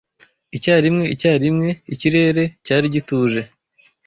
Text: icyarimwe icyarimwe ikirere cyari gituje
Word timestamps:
icyarimwe 0.57 1.05
icyarimwe 1.15 1.69
ikirere 1.93 2.43
cyari 2.65 2.85
gituje 2.95 3.41